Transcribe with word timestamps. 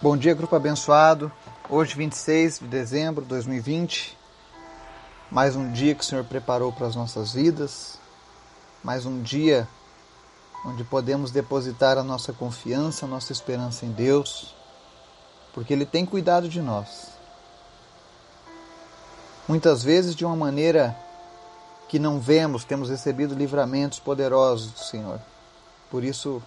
Bom 0.00 0.16
dia, 0.16 0.32
grupo 0.32 0.54
abençoado. 0.54 1.32
Hoje, 1.68 1.96
26 1.96 2.60
de 2.60 2.68
dezembro 2.68 3.20
de 3.20 3.30
2020. 3.30 4.16
Mais 5.28 5.56
um 5.56 5.72
dia 5.72 5.92
que 5.92 6.04
o 6.04 6.06
Senhor 6.06 6.22
preparou 6.22 6.72
para 6.72 6.86
as 6.86 6.94
nossas 6.94 7.32
vidas. 7.32 7.98
Mais 8.80 9.04
um 9.04 9.20
dia 9.20 9.66
onde 10.64 10.84
podemos 10.84 11.32
depositar 11.32 11.98
a 11.98 12.04
nossa 12.04 12.32
confiança, 12.32 13.06
a 13.06 13.08
nossa 13.08 13.32
esperança 13.32 13.84
em 13.84 13.90
Deus, 13.90 14.54
porque 15.52 15.72
Ele 15.72 15.84
tem 15.84 16.06
cuidado 16.06 16.48
de 16.48 16.62
nós. 16.62 17.08
Muitas 19.48 19.82
vezes, 19.82 20.14
de 20.14 20.24
uma 20.24 20.36
maneira 20.36 20.96
que 21.88 21.98
não 21.98 22.20
vemos, 22.20 22.62
temos 22.62 22.88
recebido 22.88 23.34
livramentos 23.34 23.98
poderosos 23.98 24.70
do 24.70 24.78
Senhor. 24.78 25.18
Por 25.90 26.04
isso, 26.04 26.40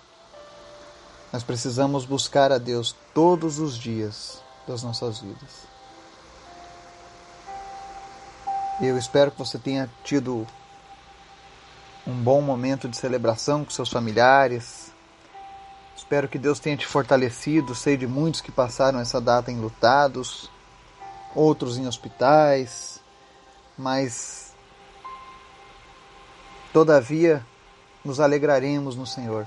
nós 1.32 1.44
precisamos 1.44 2.06
buscar 2.06 2.52
a 2.52 2.58
Deus 2.58 2.96
todos 3.14 3.58
os 3.58 3.78
dias 3.78 4.42
das 4.68 4.84
nossas 4.84 5.20
vidas. 5.20 5.72
Eu 8.82 8.98
espero 8.98 9.32
que 9.32 9.38
você 9.38 9.58
tenha 9.58 9.90
tido 10.04 10.46
um 12.06 12.14
bom 12.14 12.42
momento 12.42 12.90
de 12.90 12.98
celebração 12.98 13.64
com 13.64 13.72
seus 13.72 13.90
familiares. 13.90 14.92
Espero 15.96 16.28
que 16.28 16.40
Deus 16.40 16.60
tenha 16.60 16.76
te 16.76 16.86
fortalecido. 16.86 17.76
Sei 17.76 17.96
de 17.96 18.08
muitos 18.08 18.42
que 18.42 18.52
passaram 18.52 19.00
essa 19.00 19.22
data 19.22 19.52
enlutados, 19.52 20.50
outros 21.36 21.78
em 21.78 21.88
hospitais, 21.88 23.00
mas 23.78 24.54
todavia 26.74 27.46
nos 28.04 28.20
alegraremos 28.20 28.96
no 28.96 29.06
Senhor. 29.06 29.46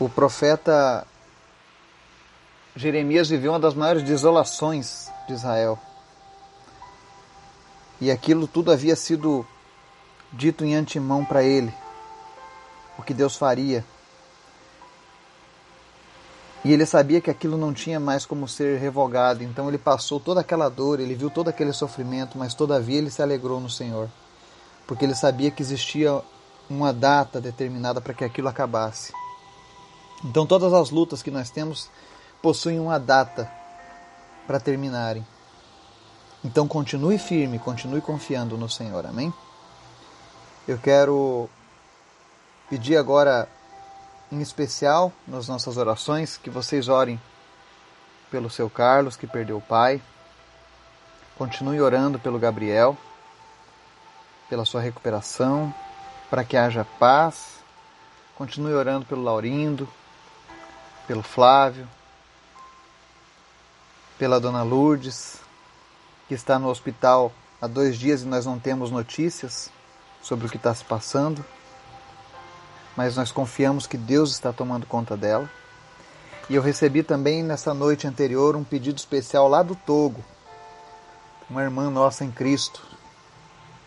O 0.00 0.08
profeta 0.08 1.04
Jeremias 2.76 3.28
viveu 3.28 3.50
uma 3.50 3.58
das 3.58 3.74
maiores 3.74 4.04
desolações 4.04 5.10
de 5.26 5.34
Israel. 5.34 5.76
E 8.00 8.08
aquilo 8.08 8.46
tudo 8.46 8.70
havia 8.70 8.94
sido 8.94 9.44
dito 10.32 10.64
em 10.64 10.76
antemão 10.76 11.24
para 11.24 11.42
ele, 11.42 11.74
o 12.96 13.02
que 13.02 13.12
Deus 13.12 13.34
faria. 13.34 13.84
E 16.64 16.72
ele 16.72 16.86
sabia 16.86 17.20
que 17.20 17.30
aquilo 17.30 17.56
não 17.56 17.74
tinha 17.74 17.98
mais 17.98 18.24
como 18.24 18.46
ser 18.46 18.78
revogado, 18.78 19.42
então 19.42 19.68
ele 19.68 19.78
passou 19.78 20.20
toda 20.20 20.40
aquela 20.40 20.68
dor, 20.68 21.00
ele 21.00 21.16
viu 21.16 21.30
todo 21.30 21.48
aquele 21.48 21.72
sofrimento, 21.72 22.38
mas 22.38 22.54
todavia 22.54 22.98
ele 22.98 23.10
se 23.10 23.22
alegrou 23.22 23.58
no 23.58 23.70
Senhor, 23.70 24.08
porque 24.86 25.04
ele 25.04 25.14
sabia 25.16 25.50
que 25.50 25.62
existia 25.62 26.22
uma 26.70 26.92
data 26.92 27.40
determinada 27.40 28.00
para 28.00 28.14
que 28.14 28.24
aquilo 28.24 28.48
acabasse. 28.48 29.12
Então 30.24 30.46
todas 30.46 30.72
as 30.72 30.90
lutas 30.90 31.22
que 31.22 31.30
nós 31.30 31.50
temos 31.50 31.90
possuem 32.42 32.80
uma 32.80 32.98
data 32.98 33.50
para 34.46 34.58
terminarem. 34.58 35.26
Então 36.44 36.66
continue 36.66 37.18
firme, 37.18 37.58
continue 37.58 38.00
confiando 38.00 38.56
no 38.56 38.68
Senhor. 38.68 39.04
Amém? 39.06 39.32
Eu 40.66 40.78
quero 40.78 41.48
pedir 42.68 42.96
agora 42.96 43.48
em 44.30 44.40
especial 44.40 45.12
nas 45.26 45.48
nossas 45.48 45.76
orações 45.76 46.36
que 46.36 46.50
vocês 46.50 46.88
orem 46.88 47.20
pelo 48.30 48.50
seu 48.50 48.68
Carlos 48.68 49.16
que 49.16 49.26
perdeu 49.26 49.56
o 49.56 49.62
pai. 49.62 50.02
Continue 51.36 51.80
orando 51.80 52.18
pelo 52.18 52.38
Gabriel, 52.38 52.96
pela 54.48 54.64
sua 54.64 54.80
recuperação, 54.80 55.72
para 56.28 56.44
que 56.44 56.56
haja 56.56 56.84
paz. 56.98 57.58
Continue 58.36 58.74
orando 58.74 59.06
pelo 59.06 59.22
Laurindo, 59.22 59.88
pelo 61.08 61.22
Flávio, 61.22 61.88
pela 64.18 64.38
dona 64.38 64.62
Lourdes, 64.62 65.38
que 66.28 66.34
está 66.34 66.58
no 66.58 66.68
hospital 66.68 67.32
há 67.62 67.66
dois 67.66 67.98
dias 67.98 68.20
e 68.20 68.26
nós 68.26 68.44
não 68.44 68.58
temos 68.58 68.90
notícias 68.90 69.70
sobre 70.20 70.46
o 70.46 70.50
que 70.50 70.58
está 70.58 70.74
se 70.74 70.84
passando, 70.84 71.42
mas 72.94 73.16
nós 73.16 73.32
confiamos 73.32 73.86
que 73.86 73.96
Deus 73.96 74.32
está 74.32 74.52
tomando 74.52 74.84
conta 74.84 75.16
dela. 75.16 75.50
E 76.50 76.54
eu 76.54 76.60
recebi 76.60 77.02
também 77.02 77.42
nessa 77.42 77.72
noite 77.72 78.06
anterior 78.06 78.54
um 78.54 78.64
pedido 78.64 78.98
especial 78.98 79.48
lá 79.48 79.62
do 79.62 79.74
Togo. 79.74 80.22
Uma 81.48 81.62
irmã 81.62 81.88
nossa 81.88 82.22
em 82.22 82.30
Cristo 82.30 82.86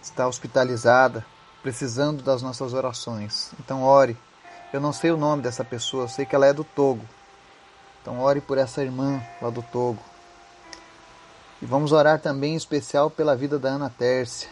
está 0.01 0.28
hospitalizada, 0.28 1.23
precisando 1.62 2.23
das 2.23 2.41
nossas 2.41 2.73
orações. 2.73 3.51
Então 3.59 3.84
ore 3.84 4.17
eu 4.74 4.80
não 4.80 4.94
sei 4.94 5.12
o 5.12 5.18
nome 5.18 5.42
dessa 5.42 5.64
pessoa, 5.64 6.06
eu 6.06 6.09
sei 6.09 6.26
que 6.26 6.36
ela 6.36 6.48
é 6.48 6.54
do 6.54 6.64
Togo. 6.64 7.04
Então 8.02 8.20
ore 8.20 8.42
por 8.42 8.58
essa 8.58 8.82
irmã 8.82 9.22
lá 9.42 9.50
do 9.50 9.62
Togo. 9.62 10.00
E 11.62 11.66
vamos 11.66 11.92
orar 11.92 12.20
também 12.20 12.54
em 12.54 12.58
especial 12.58 13.09
pela 13.09 13.36
vida 13.36 13.59
da 13.59 13.70
Ana 13.70 13.90
Tércia, 13.90 14.50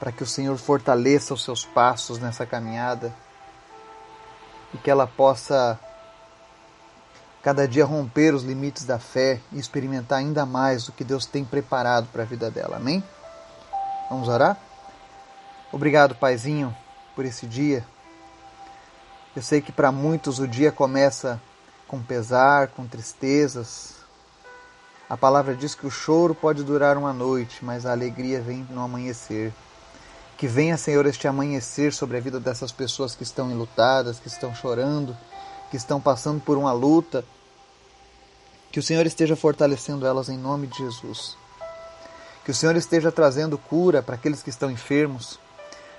para 0.00 0.10
que 0.10 0.22
o 0.22 0.26
Senhor 0.26 0.56
fortaleça 0.56 1.34
os 1.34 1.44
seus 1.44 1.64
passos 1.64 2.18
nessa 2.18 2.46
caminhada 2.46 3.12
e 4.72 4.78
que 4.78 4.90
ela 4.90 5.06
possa 5.06 5.78
cada 7.42 7.66
dia 7.66 7.84
romper 7.84 8.34
os 8.34 8.44
limites 8.44 8.84
da 8.84 8.98
fé 8.98 9.40
e 9.50 9.58
experimentar 9.58 10.20
ainda 10.20 10.46
mais 10.46 10.88
o 10.88 10.92
que 10.92 11.02
Deus 11.02 11.26
tem 11.26 11.44
preparado 11.44 12.06
para 12.12 12.22
a 12.22 12.26
vida 12.26 12.50
dela. 12.50 12.76
Amém? 12.76 13.02
Vamos 14.08 14.28
orar? 14.28 14.56
Obrigado, 15.72 16.14
Paizinho, 16.14 16.74
por 17.16 17.24
esse 17.24 17.46
dia. 17.46 17.84
Eu 19.34 19.40
sei 19.40 19.62
que 19.62 19.72
para 19.72 19.90
muitos 19.90 20.38
o 20.38 20.46
dia 20.46 20.70
começa 20.70 21.40
com 21.88 22.02
pesar, 22.02 22.68
com 22.68 22.86
tristezas. 22.86 23.94
A 25.08 25.16
palavra 25.16 25.54
diz 25.54 25.74
que 25.74 25.86
o 25.86 25.90
choro 25.90 26.34
pode 26.34 26.62
durar 26.62 26.98
uma 26.98 27.14
noite, 27.14 27.64
mas 27.64 27.86
a 27.86 27.92
alegria 27.92 28.42
vem 28.42 28.66
no 28.68 28.82
amanhecer. 28.82 29.50
Que 30.36 30.46
venha, 30.46 30.76
Senhor, 30.76 31.06
este 31.06 31.26
amanhecer 31.26 31.94
sobre 31.94 32.18
a 32.18 32.20
vida 32.20 32.38
dessas 32.38 32.70
pessoas 32.70 33.14
que 33.14 33.22
estão 33.22 33.50
enlutadas, 33.50 34.18
que 34.18 34.28
estão 34.28 34.54
chorando, 34.54 35.16
que 35.70 35.78
estão 35.78 35.98
passando 35.98 36.40
por 36.40 36.58
uma 36.58 36.72
luta. 36.72 37.24
Que 38.70 38.78
o 38.78 38.82
Senhor 38.82 39.06
esteja 39.06 39.34
fortalecendo 39.34 40.06
elas 40.06 40.28
em 40.28 40.36
nome 40.36 40.66
de 40.66 40.76
Jesus. 40.76 41.38
Que 42.44 42.50
o 42.50 42.54
Senhor 42.54 42.76
esteja 42.76 43.10
trazendo 43.10 43.56
cura 43.56 44.02
para 44.02 44.14
aqueles 44.16 44.42
que 44.42 44.50
estão 44.50 44.70
enfermos, 44.70 45.38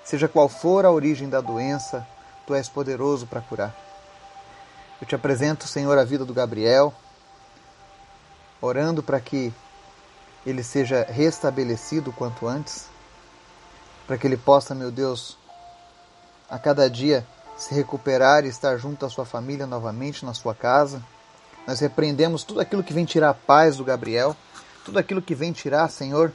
seja 0.03 0.27
qual 0.27 0.47
for 0.47 0.85
a 0.85 0.91
origem 0.91 1.29
da 1.29 1.41
doença, 1.41 2.05
Tu 2.45 2.53
és 2.53 2.67
poderoso 2.67 3.25
para 3.25 3.41
curar. 3.41 3.75
Eu 5.01 5.07
te 5.07 5.15
apresento, 5.15 5.67
Senhor, 5.67 5.97
a 5.97 6.03
vida 6.03 6.23
do 6.23 6.33
Gabriel, 6.33 6.93
orando 8.61 9.03
para 9.03 9.19
que 9.19 9.53
ele 10.45 10.63
seja 10.63 11.03
restabelecido 11.03 12.11
quanto 12.11 12.47
antes, 12.47 12.87
para 14.05 14.17
que 14.17 14.27
ele 14.27 14.37
possa, 14.37 14.75
meu 14.75 14.91
Deus, 14.91 15.37
a 16.49 16.59
cada 16.59 16.89
dia 16.89 17.25
se 17.57 17.73
recuperar 17.73 18.45
e 18.45 18.49
estar 18.49 18.77
junto 18.77 19.05
à 19.05 19.09
sua 19.09 19.25
família 19.25 19.65
novamente 19.65 20.25
na 20.25 20.33
sua 20.33 20.53
casa. 20.53 21.01
Nós 21.65 21.79
repreendemos 21.79 22.43
tudo 22.43 22.59
aquilo 22.59 22.83
que 22.83 22.93
vem 22.93 23.05
tirar 23.05 23.29
a 23.29 23.33
paz 23.33 23.77
do 23.77 23.85
Gabriel, 23.85 24.35
tudo 24.83 24.99
aquilo 24.99 25.21
que 25.21 25.33
vem 25.33 25.53
tirar, 25.53 25.89
Senhor, 25.89 26.33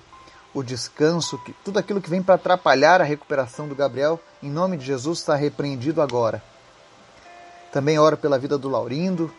o 0.55 0.63
descanso, 0.63 1.41
tudo 1.65 1.79
aquilo 1.79 2.01
que 2.01 2.11
vem 2.11 2.23
para 2.23 2.35
atrapalhar 2.35 3.01
a 3.01 3.05
recuperação 3.05 3.69
do 3.69 3.75
Gabriel, 3.75 4.21
em 4.43 4.51
nome 4.51 4.77
de 4.77 4.85
Jesus, 4.85 5.19
está 5.19 5.35
repreendido 5.35 6.01
agora. 6.01 6.43
Também 7.73 7.99
oro 7.99 8.17
pela 8.17 8.39
vida 8.39 8.57
do 8.57 8.69
Laurindo, 8.69 9.33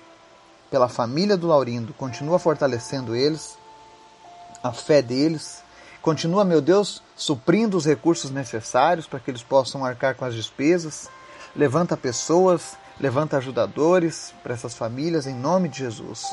pela 0.69 0.87
família 0.87 1.35
do 1.35 1.47
Laurindo, 1.47 1.93
continua 1.93 2.37
fortalecendo 2.37 3.15
eles, 3.15 3.57
a 4.63 4.71
fé 4.71 5.01
deles, 5.01 5.63
continua, 6.01 6.45
meu 6.45 6.61
Deus, 6.61 7.01
suprindo 7.15 7.75
os 7.75 7.85
recursos 7.85 8.29
necessários 8.29 9.07
para 9.07 9.19
que 9.19 9.31
eles 9.31 9.41
possam 9.41 9.83
arcar 9.83 10.15
com 10.15 10.25
as 10.25 10.35
despesas, 10.35 11.09
levanta 11.55 11.97
pessoas, 11.97 12.77
levanta 12.99 13.37
ajudadores 13.37 14.33
para 14.43 14.53
essas 14.53 14.75
famílias, 14.75 15.25
em 15.25 15.33
nome 15.33 15.69
de 15.69 15.79
Jesus. 15.79 16.25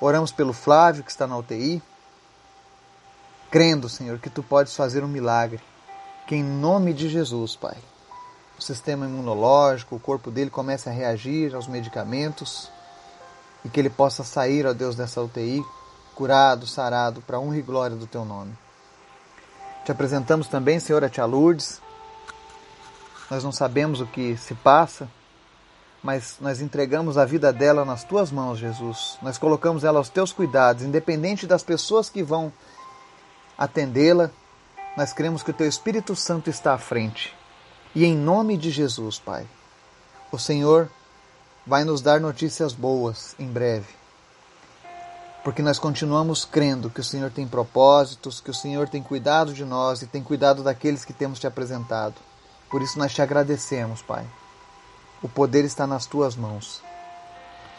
Oramos 0.00 0.32
pelo 0.32 0.52
Flávio, 0.52 1.04
que 1.04 1.10
está 1.10 1.26
na 1.26 1.36
UTI, 1.36 1.80
crendo, 3.54 3.88
Senhor, 3.88 4.18
que 4.18 4.28
tu 4.28 4.42
podes 4.42 4.74
fazer 4.74 5.04
um 5.04 5.06
milagre. 5.06 5.60
Que 6.26 6.34
em 6.34 6.42
nome 6.42 6.92
de 6.92 7.08
Jesus, 7.08 7.54
Pai, 7.54 7.76
o 8.58 8.60
sistema 8.60 9.06
imunológico, 9.06 9.94
o 9.94 10.00
corpo 10.00 10.28
dele 10.28 10.50
comece 10.50 10.88
a 10.88 10.92
reagir 10.92 11.54
aos 11.54 11.68
medicamentos 11.68 12.68
e 13.64 13.68
que 13.68 13.78
ele 13.78 13.90
possa 13.90 14.24
sair, 14.24 14.66
ó 14.66 14.72
Deus, 14.72 14.96
dessa 14.96 15.22
UTI 15.22 15.64
curado, 16.16 16.66
sarado, 16.66 17.20
para 17.20 17.38
honra 17.38 17.58
e 17.58 17.62
glória 17.62 17.96
do 17.96 18.08
teu 18.08 18.24
nome. 18.24 18.52
Te 19.84 19.92
apresentamos 19.92 20.48
também, 20.48 20.80
Senhor, 20.80 21.04
a 21.04 21.08
Tia 21.08 21.24
Lourdes. 21.24 21.80
Nós 23.30 23.44
não 23.44 23.52
sabemos 23.52 24.00
o 24.00 24.06
que 24.06 24.36
se 24.36 24.56
passa, 24.56 25.08
mas 26.02 26.38
nós 26.40 26.60
entregamos 26.60 27.16
a 27.16 27.24
vida 27.24 27.52
dela 27.52 27.84
nas 27.84 28.02
tuas 28.02 28.32
mãos, 28.32 28.58
Jesus. 28.58 29.16
Nós 29.22 29.38
colocamos 29.38 29.84
ela 29.84 29.98
aos 29.98 30.08
teus 30.08 30.32
cuidados, 30.32 30.82
independente 30.82 31.46
das 31.46 31.62
pessoas 31.62 32.10
que 32.10 32.20
vão 32.20 32.52
atendê-la. 33.56 34.30
Nós 34.96 35.12
cremos 35.12 35.42
que 35.42 35.50
o 35.50 35.54
Teu 35.54 35.68
Espírito 35.68 36.14
Santo 36.14 36.50
está 36.50 36.74
à 36.74 36.78
frente. 36.78 37.34
E 37.94 38.04
em 38.04 38.16
nome 38.16 38.56
de 38.56 38.70
Jesus, 38.70 39.18
Pai, 39.18 39.46
o 40.30 40.38
Senhor 40.38 40.88
vai 41.66 41.84
nos 41.84 42.00
dar 42.00 42.20
notícias 42.20 42.72
boas 42.72 43.34
em 43.38 43.46
breve. 43.46 43.86
Porque 45.44 45.62
nós 45.62 45.78
continuamos 45.78 46.44
crendo 46.44 46.88
que 46.88 47.00
o 47.00 47.04
Senhor 47.04 47.30
tem 47.30 47.46
propósitos, 47.46 48.40
que 48.40 48.50
o 48.50 48.54
Senhor 48.54 48.88
tem 48.88 49.02
cuidado 49.02 49.52
de 49.52 49.64
nós 49.64 50.02
e 50.02 50.06
tem 50.06 50.22
cuidado 50.22 50.62
daqueles 50.62 51.04
que 51.04 51.12
temos 51.12 51.38
te 51.38 51.46
apresentado. 51.46 52.14
Por 52.70 52.82
isso 52.82 52.98
nós 52.98 53.12
te 53.12 53.20
agradecemos, 53.20 54.00
Pai. 54.02 54.26
O 55.22 55.28
poder 55.28 55.64
está 55.64 55.86
nas 55.86 56.06
tuas 56.06 56.34
mãos. 56.34 56.82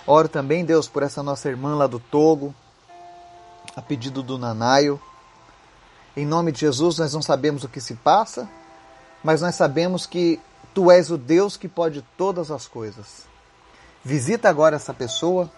Oro 0.07 0.29
também, 0.29 0.63
Deus, 0.63 0.87
por 0.87 1.01
essa 1.01 1.23
nossa 1.23 1.49
irmã 1.49 1.75
lá 1.75 1.87
do 1.87 1.99
Togo, 1.99 2.53
a 3.75 3.81
pedido 3.81 4.21
do 4.21 4.37
Nanaio. 4.37 5.01
Em 6.17 6.25
nome 6.25 6.51
de 6.51 6.61
Jesus, 6.61 6.97
nós 6.97 7.13
não 7.13 7.21
sabemos 7.21 7.63
o 7.63 7.69
que 7.69 7.81
se 7.81 7.93
passa, 7.95 8.47
mas 9.23 9.41
nós 9.41 9.55
sabemos 9.55 10.05
que 10.05 10.39
tu 10.73 10.89
és 10.89 11.11
o 11.11 11.17
Deus 11.17 11.57
que 11.57 11.67
pode 11.67 12.01
todas 12.17 12.51
as 12.51 12.67
coisas. 12.67 13.23
Visita 14.03 14.47
agora 14.49 14.77
essa 14.77 14.93
pessoa 14.93 15.51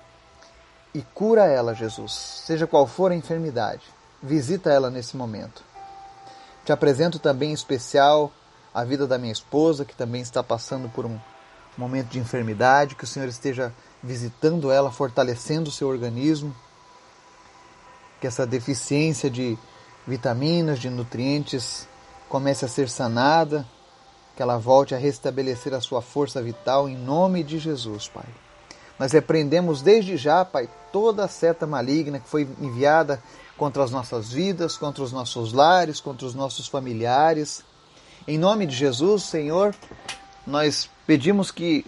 e 0.93 1.01
cura 1.01 1.45
ela, 1.45 1.75
Jesus, 1.75 2.13
seja 2.13 2.65
qual 2.65 2.87
for 2.87 3.11
a 3.11 3.15
enfermidade. 3.15 3.83
Visita 4.23 4.71
ela 4.71 4.89
nesse 4.89 5.15
momento. 5.15 5.63
Te 6.65 6.71
apresento 6.71 7.19
também 7.19 7.51
em 7.51 7.53
especial 7.53 8.31
a 8.73 8.83
vida 8.83 9.05
da 9.05 9.17
minha 9.17 9.33
esposa, 9.33 9.85
que 9.85 9.95
também 9.95 10.21
está 10.21 10.41
passando 10.41 10.89
por 10.89 11.05
um 11.05 11.19
momento 11.77 12.07
de 12.07 12.19
enfermidade, 12.19 12.95
que 12.95 13.03
o 13.03 13.07
Senhor 13.07 13.27
esteja 13.27 13.71
visitando 14.01 14.71
ela, 14.71 14.91
fortalecendo 14.91 15.69
o 15.69 15.71
seu 15.73 15.87
organismo, 15.87 16.55
que 18.19 18.25
essa 18.25 18.45
deficiência 18.45 19.29
de 19.29 19.57
vitaminas, 20.07 20.79
de 20.79 20.89
nutrientes 20.89 21.87
comece 22.29 22.65
a 22.65 22.67
ser 22.67 22.89
sanada, 22.89 23.65
que 24.35 24.41
ela 24.41 24.57
volte 24.57 24.93
a 24.93 24.97
restabelecer 24.97 25.73
a 25.73 25.81
sua 25.81 26.01
força 26.01 26.41
vital 26.41 26.87
em 26.87 26.95
nome 26.95 27.43
de 27.43 27.57
Jesus, 27.59 28.07
Pai. 28.07 28.25
Nós 28.99 29.11
repreendemos 29.11 29.81
desde 29.81 30.17
já, 30.17 30.43
Pai, 30.43 30.69
toda 30.91 31.25
a 31.25 31.27
seta 31.27 31.67
maligna 31.67 32.19
que 32.19 32.29
foi 32.29 32.47
enviada 32.59 33.21
contra 33.57 33.83
as 33.83 33.91
nossas 33.91 34.31
vidas, 34.31 34.77
contra 34.77 35.03
os 35.03 35.11
nossos 35.11 35.53
lares, 35.53 35.99
contra 35.99 36.25
os 36.25 36.35
nossos 36.35 36.67
familiares. 36.67 37.63
Em 38.27 38.37
nome 38.37 38.65
de 38.65 38.75
Jesus, 38.75 39.23
Senhor, 39.23 39.75
nós 40.45 40.89
pedimos 41.05 41.51
que 41.51 41.85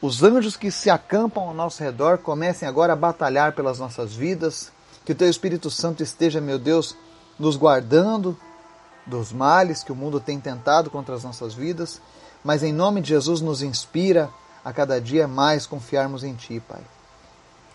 os 0.00 0.22
anjos 0.22 0.56
que 0.56 0.70
se 0.70 0.90
acampam 0.90 1.42
ao 1.48 1.54
nosso 1.54 1.82
redor 1.82 2.18
comecem 2.18 2.68
agora 2.68 2.92
a 2.92 2.96
batalhar 2.96 3.52
pelas 3.52 3.78
nossas 3.78 4.14
vidas, 4.14 4.72
que 5.04 5.12
o 5.12 5.14
Teu 5.14 5.28
Espírito 5.28 5.70
Santo 5.70 6.02
esteja, 6.02 6.40
meu 6.40 6.58
Deus, 6.58 6.96
nos 7.38 7.56
guardando, 7.56 8.36
dos 9.06 9.32
males 9.32 9.82
que 9.82 9.92
o 9.92 9.96
mundo 9.96 10.20
tem 10.20 10.38
tentado 10.38 10.90
contra 10.90 11.14
as 11.14 11.24
nossas 11.24 11.54
vidas, 11.54 12.00
mas 12.44 12.62
em 12.62 12.72
nome 12.72 13.00
de 13.00 13.08
Jesus 13.08 13.40
nos 13.40 13.62
inspira 13.62 14.30
a 14.64 14.72
cada 14.72 15.00
dia 15.00 15.26
mais 15.26 15.66
confiarmos 15.66 16.22
em 16.22 16.34
Ti, 16.34 16.60
Pai. 16.60 16.82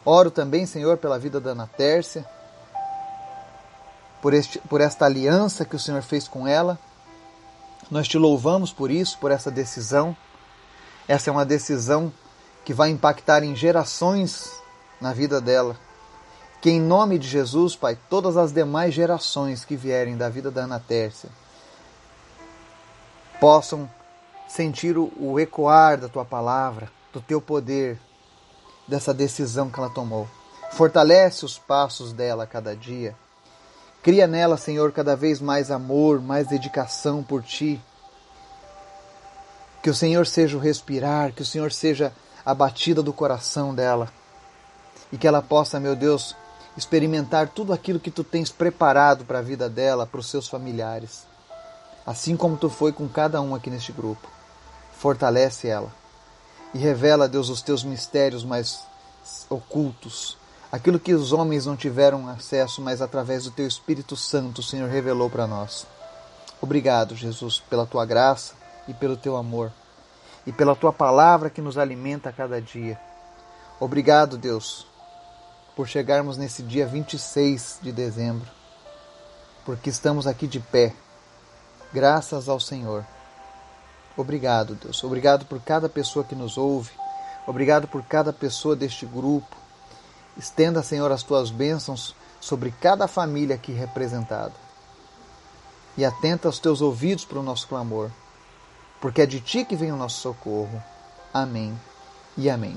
Oro 0.06 0.30
também, 0.30 0.66
Senhor, 0.66 0.98
pela 0.98 1.18
vida 1.18 1.40
da 1.40 1.52
Ana 1.52 1.68
Tércia, 1.68 2.26
por, 4.22 4.34
este, 4.34 4.60
por 4.60 4.82
esta 4.82 5.06
aliança 5.06 5.66
que 5.66 5.76
o 5.76 5.80
Senhor 5.80 6.02
fez 6.02 6.28
com 6.28 6.48
ela. 6.48 6.78
Nós 7.90 8.08
te 8.08 8.18
louvamos 8.18 8.72
por 8.72 8.92
isso, 8.92 9.18
por 9.18 9.32
essa 9.32 9.50
decisão. 9.50 10.16
Essa 11.08 11.30
é 11.30 11.32
uma 11.32 11.46
decisão 11.46 12.12
que 12.64 12.74
vai 12.74 12.90
impactar 12.90 13.44
em 13.44 13.56
gerações 13.56 14.52
na 15.02 15.14
vida 15.14 15.42
dela. 15.42 15.78
Que 16.64 16.70
em 16.70 16.80
nome 16.80 17.20
de 17.20 17.28
Jesus, 17.28 17.76
Pai, 17.76 17.98
todas 18.10 18.38
as 18.38 18.54
demais 18.54 18.94
gerações 18.94 19.66
que 19.66 19.76
vierem 19.76 20.16
da 20.16 20.30
vida 20.30 20.50
da 20.50 20.62
Ana 20.62 20.80
Tércia 20.80 21.30
possam 23.38 23.92
sentir 24.48 24.98
o, 24.98 25.38
ecoar 25.38 26.00
da 26.00 26.08
tua 26.08 26.24
palavra, 26.24 26.90
do 27.12 27.20
teu 27.20 27.42
poder, 27.42 28.00
dessa 28.88 29.14
decisão 29.14 29.70
que 29.70 29.78
ela 29.78 29.90
tomou. 29.90 30.26
Fortalece 30.72 31.44
os 31.44 31.60
passos 31.60 32.14
dela 32.14 32.46
a 32.46 32.48
cada 32.48 32.74
dia. 32.74 33.14
Cria 34.02 34.26
nela, 34.26 34.56
Senhor, 34.56 34.94
cada 34.94 35.18
vez 35.18 35.42
mais 35.42 35.70
amor, 35.70 36.22
mais 36.22 36.48
dedicação 36.48 37.22
por 37.22 37.44
ti. 37.44 37.78
Que 39.82 39.90
o 39.90 39.94
Senhor 39.94 40.26
seja 40.26 40.56
o 40.56 40.62
respirar, 40.62 41.34
que 41.34 41.42
o 41.42 41.46
Senhor 41.46 41.74
seja 41.74 42.14
a 42.46 42.54
batida 42.54 43.04
do 43.04 43.12
coração 43.12 43.76
dela. 43.76 44.08
E 45.12 45.18
que 45.18 45.28
ela 45.28 45.42
possa, 45.42 45.78
meu 45.78 45.94
Deus, 45.94 46.34
experimentar 46.78 47.50
tudo 47.50 47.74
aquilo 47.74 48.00
que 48.00 48.12
tu 48.12 48.24
tens 48.24 48.50
preparado 48.50 49.26
para 49.26 49.40
a 49.40 49.42
vida 49.42 49.70
dela, 49.70 50.06
para 50.06 50.20
os 50.20 50.28
seus 50.28 50.48
familiares. 50.48 51.26
Assim 52.06 52.36
como 52.36 52.58
tu 52.58 52.70
foi 52.70 52.92
com 52.92 53.08
cada 53.08 53.42
um 53.42 53.56
aqui 53.56 53.70
neste 53.70 53.92
grupo. 53.92 54.28
Fortalece 54.98 55.68
ela 55.68 55.92
e 56.74 56.78
revela, 56.78 57.28
Deus, 57.28 57.50
os 57.50 57.62
teus 57.62 57.84
mistérios 57.84 58.44
mais 58.44 58.80
ocultos, 59.50 60.38
aquilo 60.72 61.00
que 61.00 61.14
os 61.14 61.32
homens 61.32 61.66
não 61.66 61.76
tiveram 61.76 62.28
acesso, 62.28 62.82
mas 62.82 63.02
através 63.02 63.44
do 63.44 63.52
teu 63.52 63.68
Espírito 63.68 64.16
Santo 64.16 64.60
o 64.60 64.64
Senhor 64.64 64.90
revelou 64.90 65.30
para 65.30 65.46
nós. 65.46 65.86
Obrigado, 66.62 67.16
Jesus, 67.16 67.60
pela 67.70 67.86
tua 67.86 68.06
graça 68.06 68.54
e 68.88 68.94
pelo 68.94 69.16
teu 69.16 69.36
amor 69.36 69.72
e 70.46 70.52
pela 70.52 70.76
tua 70.76 70.92
palavra 70.92 71.50
que 71.50 71.62
nos 71.62 71.78
alimenta 71.78 72.30
a 72.30 72.34
cada 72.34 72.62
dia. 72.62 73.00
Obrigado, 73.80 74.38
Deus, 74.38 74.88
por 75.76 75.88
chegarmos 75.88 76.38
nesse 76.38 76.62
dia 76.62 76.86
26 76.86 77.80
de 77.82 77.92
dezembro, 77.92 78.50
porque 79.66 79.90
estamos 79.90 80.28
aqui 80.28 80.48
de 80.48 80.60
pé, 80.60 80.94
graças 81.92 82.48
ao 82.48 82.60
Senhor. 82.60 83.06
Obrigado, 84.16 84.76
Deus. 84.76 85.04
Obrigado 85.04 85.46
por 85.46 85.60
cada 85.62 85.90
pessoa 85.90 86.24
que 86.24 86.36
nos 86.36 86.58
ouve. 86.58 86.92
Obrigado 87.48 87.88
por 87.88 88.04
cada 88.04 88.32
pessoa 88.32 88.76
deste 88.76 89.06
grupo. 89.06 89.56
Estenda, 90.38 90.84
Senhor, 90.84 91.12
as 91.12 91.24
tuas 91.24 91.50
bênçãos 91.50 92.16
sobre 92.40 92.72
cada 92.72 93.08
família 93.08 93.56
aqui 93.56 93.72
representada. 93.72 94.54
E 95.98 96.06
atenta 96.06 96.50
os 96.50 96.60
teus 96.60 96.82
ouvidos 96.82 97.26
para 97.26 97.40
o 97.40 97.44
nosso 97.44 97.68
clamor, 97.68 98.10
porque 99.02 99.22
é 99.22 99.26
de 99.26 99.40
ti 99.40 99.66
que 99.66 99.76
vem 99.76 99.92
o 99.92 99.98
nosso 99.98 100.20
socorro. 100.22 100.84
Amém 101.34 101.80
e 102.38 102.50
amém. 102.50 102.76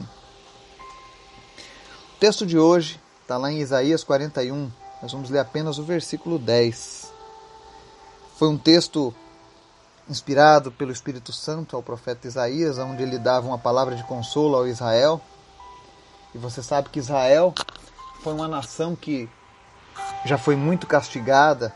O 2.17 2.19
texto 2.19 2.47
de 2.47 2.59
hoje 2.59 2.99
está 3.21 3.37
lá 3.37 3.53
em 3.53 3.59
Isaías 3.59 4.03
41. 4.03 4.73
Nós 5.03 5.13
vamos 5.13 5.29
ler 5.29 5.39
apenas 5.39 5.77
o 5.77 5.83
versículo 5.83 6.39
10. 6.39 7.13
Foi 8.39 8.49
um 8.49 8.57
texto 8.57 9.15
inspirado 10.09 10.73
pelo 10.73 10.91
Espírito 10.91 11.31
Santo 11.31 11.77
ao 11.77 11.83
profeta 11.83 12.27
Isaías, 12.27 12.79
onde 12.79 13.03
ele 13.03 13.19
dava 13.19 13.47
uma 13.47 13.59
palavra 13.59 13.95
de 13.95 14.03
consolo 14.05 14.57
ao 14.57 14.67
Israel. 14.67 15.21
E 16.35 16.39
você 16.39 16.63
sabe 16.63 16.89
que 16.89 16.99
Israel 16.99 17.53
foi 18.23 18.33
uma 18.33 18.49
nação 18.49 18.97
que 18.97 19.29
já 20.25 20.39
foi 20.39 20.57
muito 20.57 20.87
castigada, 20.87 21.71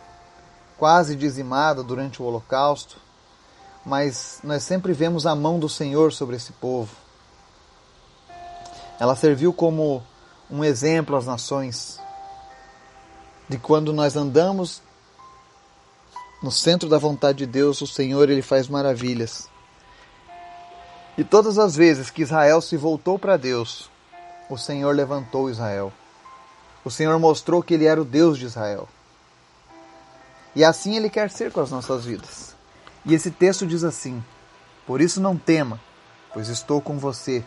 quase 0.78 1.16
dizimada 1.16 1.82
durante 1.82 2.22
o 2.22 2.24
Holocausto, 2.24 2.96
mas 3.84 4.40
nós 4.42 4.62
sempre 4.62 4.94
vemos 4.94 5.26
a 5.26 5.34
mão 5.34 5.58
do 5.58 5.68
Senhor 5.68 6.14
sobre 6.14 6.36
esse 6.36 6.54
povo. 6.54 6.96
Ela 8.98 9.14
serviu 9.14 9.52
como 9.52 10.02
um 10.50 10.64
exemplo 10.64 11.16
às 11.16 11.26
nações 11.26 12.00
de 13.48 13.58
quando 13.58 13.92
nós 13.92 14.16
andamos 14.16 14.82
no 16.42 16.50
centro 16.50 16.88
da 16.88 16.98
vontade 16.98 17.38
de 17.38 17.46
Deus, 17.46 17.80
o 17.82 17.86
Senhor 17.86 18.30
ele 18.30 18.42
faz 18.42 18.68
maravilhas. 18.68 19.48
E 21.18 21.24
todas 21.24 21.58
as 21.58 21.76
vezes 21.76 22.08
que 22.08 22.22
Israel 22.22 22.60
se 22.60 22.76
voltou 22.76 23.18
para 23.18 23.36
Deus, 23.36 23.90
o 24.48 24.56
Senhor 24.56 24.94
levantou 24.94 25.50
Israel. 25.50 25.92
O 26.84 26.90
Senhor 26.90 27.18
mostrou 27.18 27.62
que 27.62 27.74
ele 27.74 27.84
era 27.84 28.00
o 28.00 28.04
Deus 28.04 28.38
de 28.38 28.46
Israel. 28.46 28.88
E 30.56 30.64
assim 30.64 30.96
ele 30.96 31.10
quer 31.10 31.30
ser 31.30 31.52
com 31.52 31.60
as 31.60 31.70
nossas 31.70 32.04
vidas. 32.04 32.54
E 33.04 33.14
esse 33.14 33.30
texto 33.30 33.66
diz 33.66 33.84
assim: 33.84 34.24
Por 34.86 35.00
isso 35.00 35.20
não 35.20 35.36
tema, 35.36 35.80
pois 36.32 36.48
estou 36.48 36.80
com 36.80 36.98
você. 36.98 37.44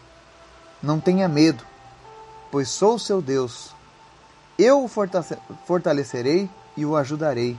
Não 0.81 1.00
tenha 1.00 1.27
medo, 1.27 1.65
pois 2.53 2.69
sou 2.69 3.00
seu 3.00 3.19
Deus. 3.19 3.72
Eu 4.60 4.83
o 4.83 4.88
fortalecerei 5.65 6.48
e 6.77 6.86
o 6.86 6.95
ajudarei. 6.95 7.57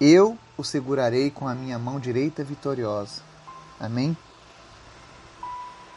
Eu 0.00 0.38
o 0.56 0.62
segurarei 0.62 1.28
com 1.28 1.48
a 1.48 1.56
minha 1.56 1.76
mão 1.76 1.98
direita 1.98 2.44
vitoriosa. 2.44 3.20
Amém? 3.80 4.16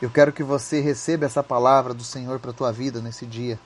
Eu 0.02 0.10
quero 0.10 0.34
que 0.34 0.42
você 0.42 0.82
receba 0.82 1.28
essa 1.28 1.44
palavra 1.44 1.94
do 1.94 2.04
Senhor 2.04 2.40
para 2.40 2.50
a 2.50 2.56
tua 2.56 2.72
vida 2.72 3.00
nesse 3.00 3.28
dia. 3.28 3.60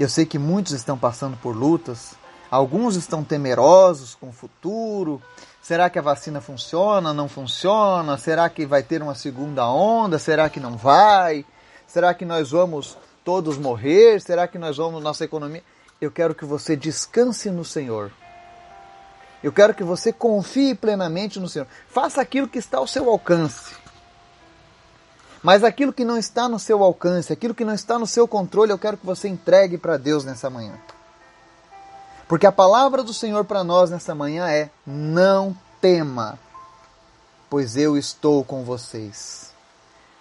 Eu 0.00 0.08
sei 0.08 0.24
que 0.24 0.38
muitos 0.38 0.72
estão 0.72 0.96
passando 0.96 1.36
por 1.36 1.54
lutas, 1.54 2.14
alguns 2.50 2.96
estão 2.96 3.22
temerosos 3.22 4.14
com 4.14 4.30
o 4.30 4.32
futuro. 4.32 5.20
Será 5.60 5.90
que 5.90 5.98
a 5.98 6.02
vacina 6.02 6.40
funciona? 6.40 7.12
Não 7.12 7.28
funciona? 7.28 8.16
Será 8.16 8.48
que 8.48 8.64
vai 8.64 8.82
ter 8.82 9.02
uma 9.02 9.14
segunda 9.14 9.68
onda? 9.68 10.18
Será 10.18 10.48
que 10.48 10.58
não 10.58 10.74
vai? 10.74 11.44
Será 11.88 12.12
que 12.12 12.26
nós 12.26 12.50
vamos 12.50 12.98
todos 13.24 13.56
morrer? 13.56 14.20
Será 14.20 14.46
que 14.46 14.58
nós 14.58 14.76
vamos 14.76 15.02
nossa 15.02 15.24
economia? 15.24 15.64
Eu 16.00 16.10
quero 16.10 16.34
que 16.34 16.44
você 16.44 16.76
descanse 16.76 17.50
no 17.50 17.64
Senhor. 17.64 18.12
Eu 19.42 19.50
quero 19.50 19.74
que 19.74 19.82
você 19.82 20.12
confie 20.12 20.74
plenamente 20.74 21.40
no 21.40 21.48
Senhor. 21.48 21.66
Faça 21.88 22.20
aquilo 22.20 22.46
que 22.46 22.58
está 22.58 22.78
ao 22.78 22.86
seu 22.86 23.08
alcance. 23.08 23.74
Mas 25.42 25.64
aquilo 25.64 25.92
que 25.92 26.04
não 26.04 26.18
está 26.18 26.48
no 26.48 26.58
seu 26.58 26.82
alcance, 26.82 27.32
aquilo 27.32 27.54
que 27.54 27.64
não 27.64 27.72
está 27.72 27.98
no 27.98 28.06
seu 28.06 28.28
controle, 28.28 28.70
eu 28.70 28.78
quero 28.78 28.98
que 28.98 29.06
você 29.06 29.26
entregue 29.26 29.78
para 29.78 29.96
Deus 29.96 30.24
nessa 30.24 30.50
manhã. 30.50 30.78
Porque 32.28 32.46
a 32.46 32.52
palavra 32.52 33.02
do 33.02 33.14
Senhor 33.14 33.44
para 33.44 33.64
nós 33.64 33.88
nessa 33.88 34.14
manhã 34.14 34.48
é: 34.50 34.68
não 34.86 35.56
tema, 35.80 36.38
pois 37.48 37.76
eu 37.76 37.96
estou 37.96 38.44
com 38.44 38.62
vocês. 38.62 39.57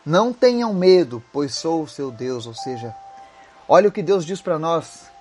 Não 0.08 0.32
tenham 0.32 0.74
medo, 0.74 1.22
pois 1.34 1.54
sou 1.54 1.84
o 1.84 1.88
seu 1.88 2.10
Deus. 2.10 2.48
Ou 2.48 2.54
seja, 2.54 2.96
olha 3.68 3.90
o 3.90 3.92
que 3.92 4.02
Deus 4.02 4.26
diz 4.26 4.42
para 4.42 4.58
nós. 4.58 5.12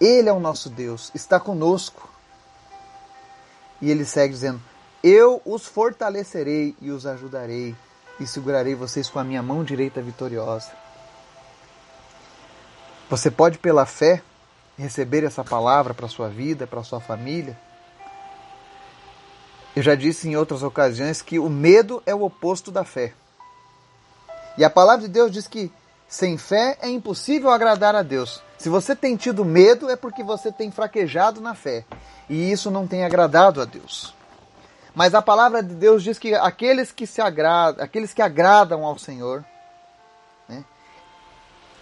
Ele 0.00 0.28
é 0.28 0.32
o 0.32 0.38
nosso 0.38 0.70
Deus, 0.70 1.10
está 1.12 1.40
conosco. 1.40 2.08
E 3.82 3.90
ele 3.90 4.04
segue 4.04 4.32
dizendo: 4.32 4.62
Eu 5.02 5.42
os 5.44 5.66
fortalecerei 5.66 6.76
e 6.80 6.92
os 6.92 7.04
ajudarei, 7.04 7.74
e 8.20 8.28
segurarei 8.28 8.76
vocês 8.76 9.10
com 9.10 9.18
a 9.18 9.24
minha 9.24 9.42
mão 9.42 9.64
direita 9.64 10.00
vitoriosa. 10.00 10.70
Você 13.10 13.28
pode, 13.28 13.58
pela 13.58 13.86
fé, 13.86 14.22
receber 14.78 15.24
essa 15.24 15.42
palavra 15.42 15.94
para 15.94 16.06
a 16.06 16.08
sua 16.08 16.28
vida, 16.28 16.64
para 16.64 16.84
sua 16.84 17.00
família. 17.00 17.58
Eu 19.74 19.82
já 19.82 19.96
disse 19.96 20.28
em 20.28 20.36
outras 20.36 20.62
ocasiões 20.62 21.20
que 21.20 21.40
o 21.40 21.50
medo 21.50 22.00
é 22.06 22.14
o 22.14 22.22
oposto 22.22 22.70
da 22.70 22.84
fé. 22.84 23.14
E 24.60 24.64
a 24.64 24.68
palavra 24.68 25.06
de 25.06 25.08
Deus 25.08 25.32
diz 25.32 25.48
que 25.48 25.72
sem 26.06 26.36
fé 26.36 26.76
é 26.82 26.90
impossível 26.90 27.48
agradar 27.48 27.96
a 27.96 28.02
Deus. 28.02 28.42
Se 28.58 28.68
você 28.68 28.94
tem 28.94 29.16
tido 29.16 29.42
medo, 29.42 29.88
é 29.88 29.96
porque 29.96 30.22
você 30.22 30.52
tem 30.52 30.70
fraquejado 30.70 31.40
na 31.40 31.54
fé. 31.54 31.82
E 32.28 32.52
isso 32.52 32.70
não 32.70 32.86
tem 32.86 33.02
agradado 33.02 33.62
a 33.62 33.64
Deus. 33.64 34.14
Mas 34.94 35.14
a 35.14 35.22
palavra 35.22 35.62
de 35.62 35.74
Deus 35.74 36.02
diz 36.02 36.18
que 36.18 36.34
aqueles 36.34 36.92
que 36.92 37.06
se 37.06 37.22
agradam, 37.22 37.82
aqueles 37.82 38.12
que 38.12 38.20
agradam 38.20 38.84
ao 38.84 38.98
Senhor, 38.98 39.42
né? 40.46 40.62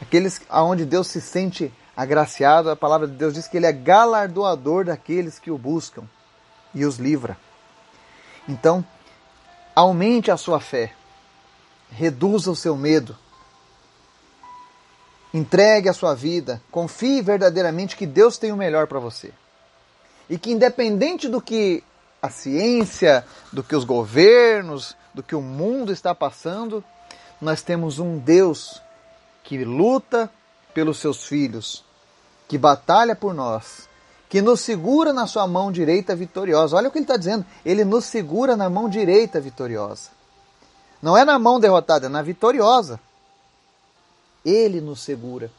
aqueles 0.00 0.40
aonde 0.48 0.84
Deus 0.84 1.08
se 1.08 1.20
sente 1.20 1.74
agraciado, 1.96 2.70
a 2.70 2.76
palavra 2.76 3.08
de 3.08 3.14
Deus 3.14 3.34
diz 3.34 3.48
que 3.48 3.56
ele 3.56 3.66
é 3.66 3.72
galardoador 3.72 4.84
daqueles 4.84 5.36
que 5.40 5.50
o 5.50 5.58
buscam 5.58 6.04
e 6.72 6.84
os 6.84 6.98
livra. 6.98 7.36
Então, 8.48 8.84
aumente 9.74 10.30
a 10.30 10.36
sua 10.36 10.60
fé, 10.60 10.92
reduza 11.90 12.50
o 12.50 12.56
seu 12.56 12.76
medo, 12.76 13.16
entregue 15.32 15.88
a 15.88 15.92
sua 15.92 16.14
vida, 16.14 16.62
confie 16.70 17.20
verdadeiramente 17.20 17.96
que 17.96 18.06
Deus 18.06 18.38
tem 18.38 18.52
o 18.52 18.56
melhor 18.56 18.86
para 18.86 18.98
você. 18.98 19.32
E 20.28 20.38
que, 20.38 20.50
independente 20.50 21.28
do 21.28 21.40
que 21.40 21.82
a 22.20 22.28
ciência, 22.28 23.24
do 23.52 23.62
que 23.62 23.74
os 23.74 23.84
governos, 23.84 24.96
do 25.14 25.22
que 25.22 25.34
o 25.34 25.40
mundo 25.40 25.92
está 25.92 26.14
passando, 26.14 26.84
nós 27.40 27.62
temos 27.62 27.98
um 27.98 28.18
Deus 28.18 28.82
que 29.42 29.64
luta 29.64 30.30
pelos 30.74 30.98
seus 30.98 31.24
filhos, 31.24 31.84
que 32.46 32.58
batalha 32.58 33.16
por 33.16 33.32
nós, 33.32 33.88
que 34.28 34.42
nos 34.42 34.60
segura 34.60 35.12
na 35.12 35.26
sua 35.26 35.46
mão 35.46 35.72
direita 35.72 36.14
vitoriosa. 36.14 36.76
Olha 36.76 36.88
o 36.88 36.92
que 36.92 36.98
ele 36.98 37.04
está 37.04 37.16
dizendo. 37.16 37.46
Ele 37.64 37.84
nos 37.84 38.04
segura 38.04 38.56
na 38.56 38.68
mão 38.68 38.88
direita 38.88 39.40
vitoriosa. 39.40 40.17
Não 41.00 41.16
é 41.16 41.24
na 41.24 41.38
mão 41.38 41.60
derrotada, 41.60 42.06
é 42.06 42.08
na 42.08 42.22
vitoriosa. 42.22 43.00
Ele 44.44 44.80
nos 44.80 45.00
segura. 45.00 45.50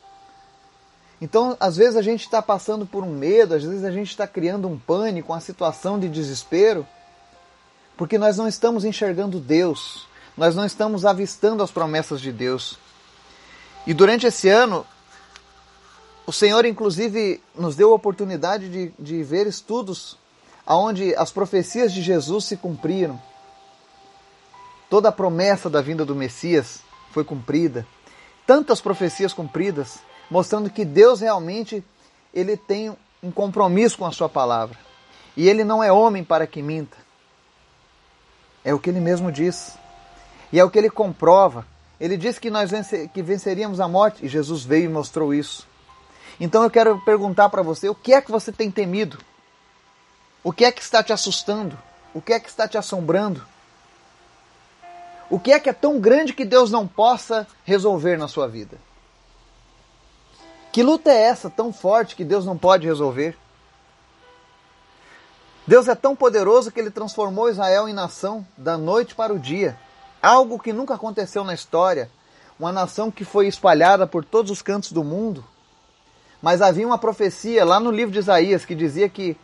Então, 1.21 1.57
às 1.59 1.75
vezes 1.75 1.97
a 1.97 2.01
gente 2.01 2.21
está 2.21 2.41
passando 2.41 2.85
por 2.85 3.03
um 3.03 3.11
medo, 3.11 3.53
às 3.53 3.63
vezes 3.63 3.83
a 3.83 3.91
gente 3.91 4.09
está 4.09 4.25
criando 4.25 4.67
um 4.67 4.77
pânico, 4.77 5.33
uma 5.33 5.41
situação 5.41 5.99
de 5.99 6.07
desespero, 6.07 6.87
porque 7.97 8.17
nós 8.17 8.37
não 8.37 8.47
estamos 8.47 8.85
enxergando 8.85 9.39
Deus, 9.39 10.07
nós 10.37 10.55
não 10.55 10.65
estamos 10.65 11.05
avistando 11.05 11.61
as 11.61 11.71
promessas 11.71 12.21
de 12.21 12.31
Deus. 12.31 12.77
E 13.85 13.93
durante 13.93 14.25
esse 14.25 14.47
ano, 14.47 14.85
o 16.25 16.31
Senhor, 16.31 16.65
inclusive, 16.65 17.41
nos 17.53 17.75
deu 17.75 17.91
a 17.91 17.95
oportunidade 17.95 18.69
de, 18.69 18.93
de 18.97 19.23
ver 19.23 19.47
estudos 19.47 20.17
onde 20.65 21.15
as 21.15 21.31
profecias 21.31 21.91
de 21.91 22.01
Jesus 22.01 22.45
se 22.45 22.55
cumpriram. 22.55 23.19
Toda 24.89 25.09
a 25.09 25.11
promessa 25.11 25.69
da 25.69 25.81
vinda 25.81 26.03
do 26.03 26.15
Messias 26.15 26.79
foi 27.11 27.23
cumprida. 27.23 27.85
Tantas 28.45 28.81
profecias 28.81 29.33
cumpridas, 29.33 29.99
mostrando 30.29 30.69
que 30.69 30.83
Deus 30.83 31.21
realmente 31.21 31.83
ele 32.33 32.57
tem 32.57 32.95
um 33.21 33.31
compromisso 33.31 33.97
com 33.97 34.05
a 34.05 34.11
sua 34.11 34.27
palavra. 34.27 34.77
E 35.37 35.47
ele 35.47 35.63
não 35.63 35.83
é 35.83 35.91
homem 35.91 36.23
para 36.23 36.47
que 36.47 36.61
minta. 36.61 36.97
É 38.63 38.73
o 38.73 38.79
que 38.79 38.89
ele 38.89 38.99
mesmo 38.99 39.31
diz. 39.31 39.77
E 40.51 40.59
é 40.59 40.63
o 40.63 40.69
que 40.69 40.77
ele 40.77 40.89
comprova. 40.89 41.65
Ele 41.99 42.17
disse 42.17 42.39
que 42.39 42.49
nós 42.49 42.71
que 43.13 43.21
venceríamos 43.21 43.79
a 43.79 43.87
morte 43.87 44.25
e 44.25 44.29
Jesus 44.29 44.63
veio 44.63 44.85
e 44.85 44.93
mostrou 44.93 45.33
isso. 45.33 45.67
Então 46.39 46.63
eu 46.63 46.69
quero 46.69 46.99
perguntar 47.01 47.49
para 47.49 47.61
você: 47.61 47.89
o 47.89 47.95
que 47.95 48.13
é 48.13 48.21
que 48.21 48.31
você 48.31 48.51
tem 48.51 48.71
temido? 48.71 49.19
O 50.43 50.51
que 50.51 50.63
é 50.65 50.71
que 50.71 50.81
está 50.81 51.03
te 51.03 51.11
assustando? 51.11 51.77
O 52.13 52.21
que 52.21 52.33
é 52.33 52.39
que 52.39 52.49
está 52.49 52.67
te 52.67 52.77
assombrando? 52.77 53.45
O 55.29 55.39
que 55.39 55.51
é 55.51 55.59
que 55.59 55.69
é 55.69 55.73
tão 55.73 55.99
grande 55.99 56.33
que 56.33 56.43
Deus 56.43 56.71
não 56.71 56.87
possa 56.87 57.47
resolver 57.63 58.17
na 58.17 58.27
sua 58.27 58.47
vida? 58.47 58.77
Que 60.71 60.81
luta 60.81 61.11
é 61.11 61.21
essa 61.21 61.49
tão 61.49 61.71
forte 61.71 62.15
que 62.15 62.23
Deus 62.23 62.45
não 62.45 62.57
pode 62.57 62.87
resolver? 62.87 63.37
Deus 65.67 65.87
é 65.87 65.93
tão 65.93 66.15
poderoso 66.15 66.71
que 66.71 66.79
ele 66.79 66.89
transformou 66.89 67.49
Israel 67.49 67.87
em 67.87 67.93
nação 67.93 68.45
da 68.57 68.75
noite 68.75 69.13
para 69.13 69.33
o 69.33 69.37
dia. 69.37 69.77
Algo 70.21 70.57
que 70.57 70.73
nunca 70.73 70.95
aconteceu 70.95 71.43
na 71.43 71.53
história. 71.53 72.09
Uma 72.59 72.71
nação 72.71 73.11
que 73.11 73.23
foi 73.23 73.47
espalhada 73.47 74.07
por 74.07 74.25
todos 74.25 74.51
os 74.51 74.63
cantos 74.63 74.91
do 74.91 75.03
mundo. 75.03 75.45
Mas 76.41 76.61
havia 76.61 76.87
uma 76.87 76.97
profecia 76.97 77.63
lá 77.63 77.79
no 77.79 77.91
livro 77.91 78.11
de 78.11 78.19
Isaías 78.19 78.65
que 78.65 78.73
dizia 78.73 79.07
que 79.07 79.37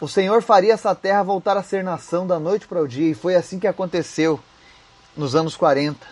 o 0.00 0.08
Senhor 0.08 0.42
faria 0.42 0.72
essa 0.72 0.94
terra 0.94 1.22
voltar 1.22 1.56
a 1.56 1.62
ser 1.62 1.84
nação 1.84 2.26
da 2.26 2.38
noite 2.38 2.66
para 2.66 2.82
o 2.82 2.88
dia, 2.88 3.12
e 3.12 3.14
foi 3.14 3.36
assim 3.36 3.60
que 3.60 3.66
aconteceu 3.66 4.40
nos 5.16 5.34
anos 5.34 5.56
40, 5.56 6.06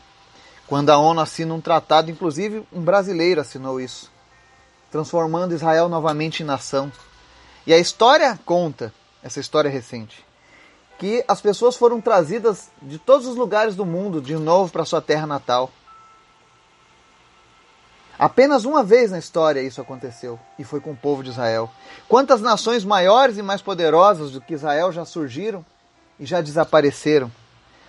quando 0.67 0.91
a 0.91 0.99
ONU 0.99 1.21
assina 1.21 1.53
um 1.53 1.61
tratado, 1.61 2.11
inclusive 2.11 2.67
um 2.73 2.81
brasileiro 2.81 3.41
assinou 3.41 3.81
isso, 3.81 4.11
transformando 4.91 5.55
Israel 5.55 5.89
novamente 5.89 6.43
em 6.43 6.47
nação. 6.47 6.91
E 7.67 7.73
a 7.73 7.79
história 7.79 8.39
conta, 8.45 8.93
essa 9.23 9.41
história 9.41 9.71
recente, 9.71 10.25
que 10.99 11.25
as 11.27 11.41
pessoas 11.41 11.77
foram 11.77 12.01
trazidas 12.01 12.71
de 12.81 12.99
todos 12.99 13.27
os 13.27 13.37
lugares 13.37 13.75
do 13.75 13.85
mundo 13.85 14.21
de 14.21 14.37
novo 14.37 14.73
para 14.73 14.85
sua 14.85 15.03
terra 15.03 15.27
natal. 15.27 15.71
Apenas 18.19 18.65
uma 18.65 18.85
vez 18.85 19.11
na 19.11 19.19
história 19.19 19.61
isso 19.61 19.81
aconteceu, 19.81 20.39
e 20.59 20.63
foi 20.63 20.81
com 20.81 20.93
o 20.93 20.97
povo 20.97 21.25
de 21.25 21.31
Israel. 21.31 21.69
Quantas 22.09 22.41
nações 22.41 22.85
maiores 22.85 23.37
e 23.37 23.43
mais 23.43 23.61
poderosas 23.61 24.31
do 24.31 24.41
que 24.41 24.55
Israel 24.55 24.93
já 24.93 25.05
surgiram 25.05 25.65
e 26.21 26.25
já 26.25 26.41
desapareceram? 26.41 27.33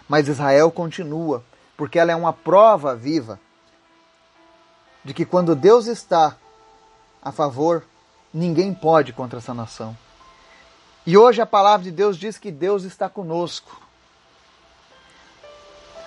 Mas 0.07 0.27
Israel 0.27 0.69
continua, 0.71 1.43
porque 1.77 1.97
ela 1.97 2.11
é 2.11 2.15
uma 2.15 2.33
prova 2.33 2.95
viva 2.95 3.39
de 5.03 5.13
que 5.13 5.25
quando 5.25 5.55
Deus 5.55 5.87
está 5.87 6.37
a 7.21 7.31
favor, 7.31 7.83
ninguém 8.33 8.73
pode 8.73 9.13
contra 9.13 9.39
essa 9.39 9.53
nação. 9.53 9.95
E 11.05 11.17
hoje 11.17 11.41
a 11.41 11.45
palavra 11.45 11.83
de 11.83 11.91
Deus 11.91 12.17
diz 12.17 12.37
que 12.37 12.51
Deus 12.51 12.83
está 12.83 13.09
conosco. 13.09 13.81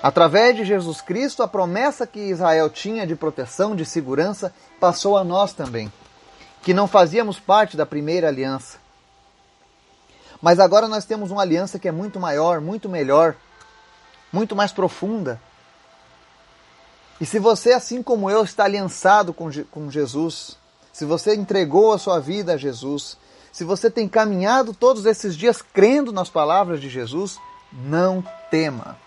Através 0.02 0.56
de 0.56 0.64
Jesus 0.64 1.00
Cristo, 1.00 1.42
a 1.42 1.48
promessa 1.48 2.06
que 2.06 2.20
Israel 2.20 2.70
tinha 2.70 3.06
de 3.06 3.16
proteção, 3.16 3.74
de 3.74 3.84
segurança, 3.84 4.54
passou 4.78 5.16
a 5.16 5.24
nós 5.24 5.52
também, 5.52 5.92
que 6.62 6.72
não 6.72 6.86
fazíamos 6.86 7.38
parte 7.38 7.76
da 7.76 7.84
primeira 7.84 8.28
aliança. 8.28 8.78
Mas 10.40 10.60
agora 10.60 10.86
nós 10.86 11.04
temos 11.04 11.30
uma 11.30 11.42
aliança 11.42 11.78
que 11.78 11.88
é 11.88 11.92
muito 11.92 12.20
maior, 12.20 12.60
muito 12.60 12.88
melhor, 12.88 13.34
muito 14.36 14.54
mais 14.54 14.70
profunda. 14.70 15.40
E 17.18 17.24
se 17.24 17.38
você, 17.38 17.72
assim 17.72 18.02
como 18.02 18.30
eu, 18.30 18.44
está 18.44 18.64
aliançado 18.64 19.32
com, 19.32 19.48
com 19.70 19.90
Jesus, 19.90 20.58
se 20.92 21.06
você 21.06 21.34
entregou 21.34 21.94
a 21.94 21.98
sua 21.98 22.20
vida 22.20 22.52
a 22.52 22.56
Jesus, 22.58 23.16
se 23.50 23.64
você 23.64 23.90
tem 23.90 24.06
caminhado 24.06 24.74
todos 24.74 25.06
esses 25.06 25.34
dias 25.34 25.62
crendo 25.62 26.12
nas 26.12 26.28
palavras 26.28 26.82
de 26.82 26.90
Jesus, 26.90 27.38
não 27.72 28.22
tema. 28.50 28.98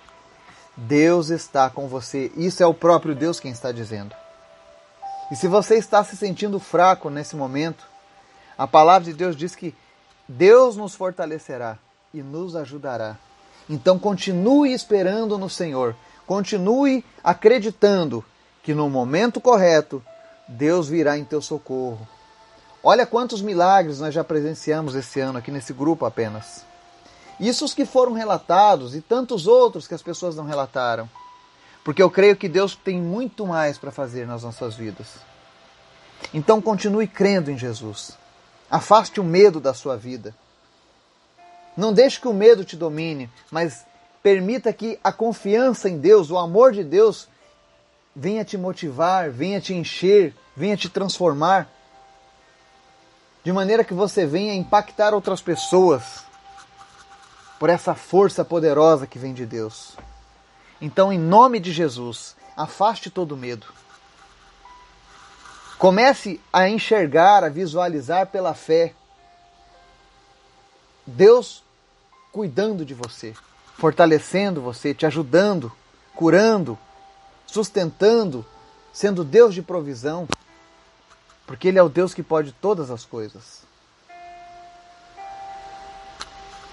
Deus 0.75 1.29
está 1.29 1.69
com 1.69 1.88
você. 1.88 2.31
Isso 2.36 2.63
é 2.63 2.65
o 2.65 2.74
próprio 2.74 3.13
Deus 3.13 3.39
quem 3.39 3.51
está 3.51 3.71
dizendo. 3.71 4.15
E 5.31 5.36
se 5.36 5.48
você 5.48 5.75
está 5.75 6.03
se 6.03 6.17
sentindo 6.17 6.59
fraco 6.59 7.12
nesse 7.12 7.36
momento, 7.36 7.86
a 8.57 8.65
palavra 8.65 9.05
de 9.05 9.13
Deus 9.13 9.36
diz 9.36 9.55
que 9.55 9.75
Deus 10.27 10.75
nos 10.75 10.95
fortalecerá 10.95 11.77
e 12.12 12.24
nos 12.24 12.55
ajudará. 12.55 13.17
Então 13.69 13.99
continue 13.99 14.73
esperando 14.73 15.38
no 15.38 15.49
Senhor, 15.49 15.95
continue 16.25 17.05
acreditando 17.23 18.25
que 18.63 18.73
no 18.73 18.89
momento 18.89 19.39
correto 19.39 20.03
Deus 20.47 20.89
virá 20.89 21.17
em 21.17 21.23
teu 21.23 21.41
socorro. 21.41 22.07
Olha 22.83 23.05
quantos 23.05 23.41
milagres 23.41 23.99
nós 23.99 24.13
já 24.13 24.23
presenciamos 24.23 24.95
esse 24.95 25.19
ano 25.19 25.38
aqui 25.38 25.51
nesse 25.51 25.71
grupo 25.73 26.05
apenas. 26.05 26.65
Isso 27.39 27.63
os 27.63 27.73
que 27.73 27.85
foram 27.85 28.13
relatados 28.13 28.95
e 28.95 29.01
tantos 29.01 29.47
outros 29.47 29.88
que 29.88 29.93
as 29.93 30.01
pessoas 30.01 30.35
não 30.35 30.45
relataram. 30.45 31.09
porque 31.83 32.03
eu 32.03 32.11
creio 32.11 32.35
que 32.35 32.47
Deus 32.49 32.75
tem 32.75 33.01
muito 33.01 33.47
mais 33.47 33.77
para 33.77 33.91
fazer 33.91 34.27
nas 34.27 34.43
nossas 34.43 34.75
vidas. 34.75 35.07
Então 36.33 36.61
continue 36.61 37.07
crendo 37.07 37.49
em 37.49 37.57
Jesus. 37.57 38.17
Afaste 38.69 39.19
o 39.19 39.23
medo 39.23 39.59
da 39.59 39.73
sua 39.73 39.97
vida. 39.97 40.35
Não 41.79 41.93
deixe 41.93 42.19
que 42.19 42.27
o 42.27 42.33
medo 42.33 42.65
te 42.65 42.75
domine, 42.75 43.29
mas 43.50 43.86
permita 44.21 44.74
que 44.74 45.00
a 45.01 45.13
confiança 45.13 45.88
em 45.88 45.98
Deus, 45.98 46.29
o 46.29 46.38
amor 46.38 46.74
de 46.74 46.83
Deus, 46.83 47.29
venha 48.13 48.43
te 48.43 48.57
motivar, 48.57 49.31
venha 49.31 49.62
te 49.62 49.74
encher, 49.74 50.36
venha 50.57 50.75
te 50.75 50.89
transformar, 50.89 51.69
de 53.45 53.53
maneira 53.53 53.86
que 53.86 53.93
você 53.93 54.25
venha 54.25 54.53
impactar 54.53 55.13
outras 55.13 55.41
pessoas 55.41 56.25
por 57.57 57.69
essa 57.69 57.95
força 57.95 58.43
poderosa 58.43 59.07
que 59.07 59.17
vem 59.17 59.33
de 59.33 59.45
Deus. 59.45 59.95
Então, 60.81 61.13
em 61.13 61.17
nome 61.17 61.62
de 61.62 61.71
Jesus, 61.71 62.36
afaste 62.57 63.09
todo 63.09 63.38
medo. 63.38 63.67
Comece 65.77 66.41
a 66.51 66.67
enxergar, 66.67 67.45
a 67.45 67.48
visualizar 67.48 68.27
pela 68.27 68.53
fé 68.53 68.93
Deus 71.07 71.63
cuidando 72.39 72.86
de 72.86 72.93
você, 72.93 73.34
fortalecendo 73.77 74.62
você, 74.62 74.93
te 74.93 75.05
ajudando, 75.05 75.69
curando, 76.15 76.79
sustentando, 77.46 78.46
sendo 78.93 79.25
Deus 79.25 79.53
de 79.53 79.62
provisão, 79.62 80.25
porque 81.46 81.67
Ele 81.67 81.77
é 81.77 81.84
o 81.84 81.89
Deus 81.89 82.13
que 82.13 82.24
pode 82.24 82.53
todas 82.53 82.89
as 82.89 83.03
coisas. 83.03 83.63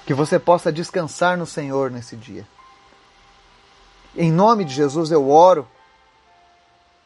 Que 0.06 0.14
você 0.14 0.38
possa 0.38 0.70
descansar 0.70 1.36
no 1.36 1.46
Senhor 1.46 1.90
nesse 1.90 2.14
dia. 2.14 2.46
Em 4.14 4.30
nome 4.30 4.64
de 4.64 4.72
Jesus 4.72 5.10
eu 5.10 5.28
oro 5.28 5.66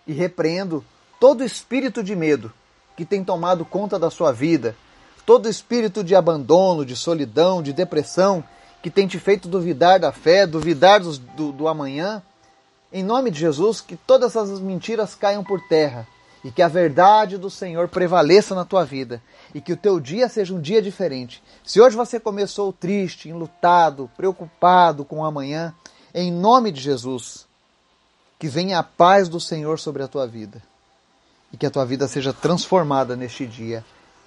e 0.06 0.12
repreendo 0.12 0.84
todo 1.18 1.42
espírito 1.42 2.02
de 2.02 2.14
medo 2.14 2.52
que 2.94 3.06
tem 3.06 3.24
tomado 3.24 3.64
conta 3.64 3.98
da 3.98 4.10
sua 4.10 4.32
vida, 4.32 4.76
todo 5.24 5.48
espírito 5.48 6.02
de 6.02 6.14
abandono, 6.14 6.84
de 6.84 6.96
solidão, 6.96 7.62
de 7.62 7.72
depressão 7.72 8.42
que 8.82 8.90
tem 8.90 9.06
te 9.06 9.18
feito 9.18 9.48
duvidar 9.48 10.00
da 10.00 10.12
fé, 10.12 10.46
duvidar 10.46 11.00
do, 11.00 11.18
do, 11.18 11.52
do 11.52 11.68
amanhã. 11.68 12.22
Em 12.92 13.02
nome 13.02 13.30
de 13.30 13.38
Jesus, 13.38 13.80
que 13.80 13.96
todas 13.96 14.34
essas 14.34 14.58
mentiras 14.58 15.14
caiam 15.14 15.44
por 15.44 15.60
terra 15.68 16.06
e 16.42 16.50
que 16.50 16.62
a 16.62 16.68
verdade 16.68 17.36
do 17.36 17.50
Senhor 17.50 17.88
prevaleça 17.88 18.54
na 18.54 18.64
tua 18.64 18.84
vida 18.84 19.22
e 19.54 19.60
que 19.60 19.72
o 19.72 19.76
teu 19.76 20.00
dia 20.00 20.28
seja 20.28 20.54
um 20.54 20.60
dia 20.60 20.80
diferente. 20.80 21.42
Se 21.64 21.80
hoje 21.80 21.96
você 21.96 22.18
começou 22.18 22.72
triste, 22.72 23.28
enlutado, 23.28 24.10
preocupado 24.16 25.04
com 25.04 25.18
o 25.18 25.24
amanhã, 25.24 25.74
em 26.14 26.32
nome 26.32 26.72
de 26.72 26.80
Jesus, 26.80 27.46
que 28.38 28.48
venha 28.48 28.78
a 28.78 28.82
paz 28.82 29.28
do 29.28 29.38
Senhor 29.38 29.78
sobre 29.78 30.02
a 30.02 30.08
tua 30.08 30.26
vida 30.26 30.62
e 31.52 31.56
que 31.56 31.66
a 31.66 31.70
tua 31.70 31.84
vida 31.84 32.08
seja 32.08 32.32
transformada 32.32 33.14
neste 33.14 33.46
dia, 33.46 33.84